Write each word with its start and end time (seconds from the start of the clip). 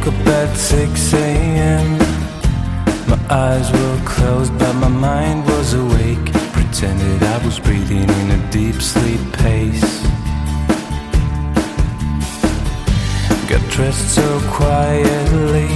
woke 0.00 0.14
up 0.14 0.26
at 0.26 0.56
6 0.56 1.14
a.m. 1.14 1.98
My 3.08 3.18
eyes 3.28 3.70
were 3.72 4.00
closed, 4.04 4.56
but 4.58 4.72
my 4.74 4.88
mind 4.88 5.44
was 5.46 5.74
awake. 5.74 6.32
Pretended 6.52 7.22
I 7.22 7.44
was 7.44 7.58
breathing 7.58 8.08
in 8.08 8.30
a 8.30 8.50
deep 8.50 8.80
sleep 8.80 9.20
pace. 9.32 10.02
Got 13.48 13.62
dressed 13.70 14.14
so 14.14 14.40
quietly. 14.50 15.68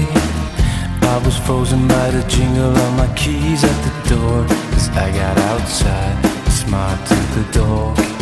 I 1.03 1.21
was 1.25 1.37
frozen 1.39 1.87
by 1.89 2.11
the 2.11 2.25
jingle 2.29 2.77
of 2.77 2.97
my 2.97 3.13
keys 3.15 3.65
at 3.65 3.79
the 3.87 4.15
door. 4.15 4.45
As 4.75 4.89
I 4.91 5.11
got 5.11 5.37
outside, 5.39 6.51
smiled 6.51 7.07
to 7.07 7.15
the 7.37 7.53
dog. 7.53 8.14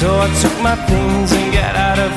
So 0.00 0.08
I 0.18 0.28
took 0.40 0.56
my 0.62 0.76
things 0.86 1.30
and 1.30 1.52
got 1.52 1.76
out 1.76 1.98
of 1.98 2.09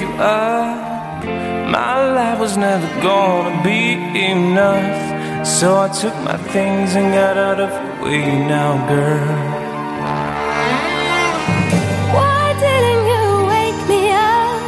you 0.00 0.08
up. 0.18 1.24
My 1.70 2.12
life 2.12 2.38
was 2.38 2.56
never 2.56 2.86
gonna 3.02 3.62
be 3.62 3.80
enough. 4.32 5.46
So 5.46 5.66
I 5.86 5.88
took 5.88 6.16
my 6.30 6.36
things 6.54 6.94
and 6.94 7.12
got 7.12 7.36
out 7.36 7.60
of 7.60 7.70
the 7.70 8.04
way 8.04 8.24
now, 8.54 8.70
girl. 8.88 9.36
Why 12.16 12.44
didn't 12.64 13.02
you 13.12 13.24
wake 13.54 13.82
me 13.92 14.02
up? 14.10 14.60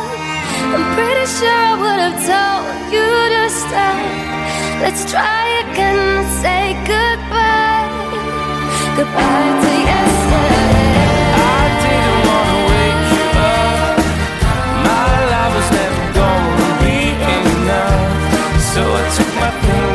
I'm 0.75 0.87
pretty 0.95 1.27
sure 1.37 1.61
I 1.71 1.75
would 1.83 2.01
have 2.07 2.19
told 2.31 2.67
you 2.95 3.09
to 3.35 3.43
stop. 3.61 3.99
Let's 4.83 5.03
try 5.11 5.43
again 5.65 5.99
and 6.17 6.29
say 6.43 6.63
goodbye. 6.93 7.87
Goodbye 8.97 9.66
took 19.15 19.35
my 19.37 19.51
things. 19.61 19.86